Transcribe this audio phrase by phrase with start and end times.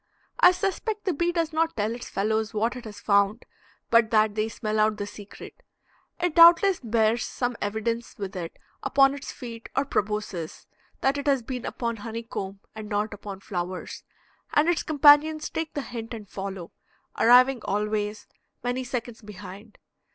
[0.39, 3.45] I suspect the bee does not tell its fellows what it has found,
[3.91, 5.61] but that they smell out the secret;
[6.19, 10.65] it doubtless bears some evidence with it upon its feet or proboscis
[11.01, 14.03] that it has been upon honey comb and not upon flowers,
[14.55, 16.71] and its companions take the hint and follow,
[17.19, 18.25] arriving always
[18.63, 19.77] many seconds behind.